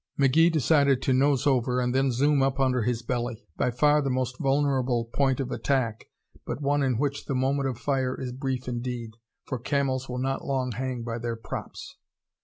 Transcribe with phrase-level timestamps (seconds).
[0.19, 4.09] McGee decided to nose over and then zoom up under his belly by far the
[4.09, 6.07] most vulnerable point of attack
[6.43, 9.11] but one in which the moment of fire is brief indeed,
[9.45, 11.97] for Camels will not long hang by their "props."